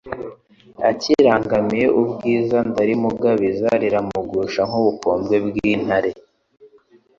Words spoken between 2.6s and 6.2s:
ndarimugabiza riramugusha nk'ubukombe bw' intare